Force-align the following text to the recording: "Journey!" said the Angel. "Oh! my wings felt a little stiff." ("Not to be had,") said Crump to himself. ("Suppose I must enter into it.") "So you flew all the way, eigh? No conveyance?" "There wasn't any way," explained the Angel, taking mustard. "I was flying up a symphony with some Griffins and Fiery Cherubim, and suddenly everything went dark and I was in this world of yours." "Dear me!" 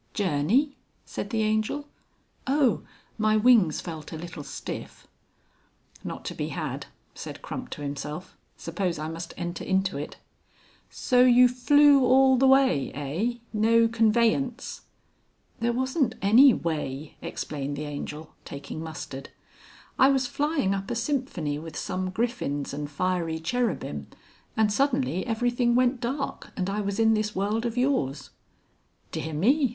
"Journey!" 0.15 0.77
said 1.05 1.29
the 1.29 1.43
Angel. 1.43 1.87
"Oh! 2.47 2.81
my 3.19 3.37
wings 3.37 3.81
felt 3.81 4.11
a 4.11 4.17
little 4.17 4.43
stiff." 4.43 5.05
("Not 6.03 6.25
to 6.25 6.33
be 6.33 6.47
had,") 6.47 6.87
said 7.13 7.43
Crump 7.43 7.69
to 7.69 7.83
himself. 7.83 8.35
("Suppose 8.57 8.97
I 8.97 9.07
must 9.09 9.31
enter 9.37 9.63
into 9.63 9.99
it.") 9.99 10.17
"So 10.89 11.21
you 11.21 11.47
flew 11.47 12.03
all 12.03 12.35
the 12.35 12.47
way, 12.47 12.91
eigh? 12.95 13.41
No 13.53 13.87
conveyance?" 13.87 14.81
"There 15.59 15.71
wasn't 15.71 16.15
any 16.19 16.51
way," 16.51 17.15
explained 17.21 17.75
the 17.75 17.85
Angel, 17.85 18.33
taking 18.43 18.81
mustard. 18.81 19.29
"I 19.99 20.09
was 20.09 20.25
flying 20.25 20.73
up 20.73 20.89
a 20.89 20.95
symphony 20.95 21.59
with 21.59 21.77
some 21.77 22.09
Griffins 22.09 22.73
and 22.73 22.89
Fiery 22.89 23.37
Cherubim, 23.39 24.07
and 24.57 24.73
suddenly 24.73 25.23
everything 25.27 25.75
went 25.75 26.01
dark 26.01 26.53
and 26.57 26.71
I 26.71 26.81
was 26.81 26.97
in 26.99 27.13
this 27.13 27.35
world 27.35 27.67
of 27.67 27.77
yours." 27.77 28.31
"Dear 29.11 29.33
me!" 29.35 29.69